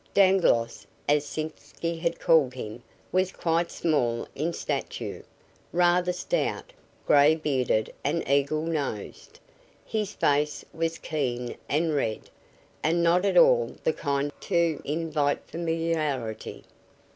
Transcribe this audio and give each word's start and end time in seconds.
Dangloss, 0.15 0.87
as 1.07 1.27
Sitzky 1.27 1.99
had 1.99 2.19
called 2.19 2.55
him, 2.55 2.81
was 3.11 3.31
quite 3.31 3.69
small 3.69 4.27
in 4.33 4.51
stature, 4.51 5.23
rather 5.71 6.11
stout, 6.11 6.73
gray 7.05 7.35
bearded 7.35 7.93
and 8.03 8.27
eagle 8.27 8.63
nosed. 8.63 9.39
His 9.85 10.13
face 10.13 10.65
was 10.73 10.97
keen 10.97 11.55
and 11.69 11.93
red, 11.93 12.31
and 12.81 13.03
not 13.03 13.25
at 13.25 13.37
all 13.37 13.75
the 13.83 13.93
kind 13.93 14.31
to 14.41 14.81
invite 14.83 15.43
familiarity. 15.47 16.63